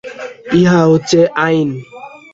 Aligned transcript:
এটা 0.51 0.77
হচ্ছে 0.91 1.19
আইন। 1.45 1.69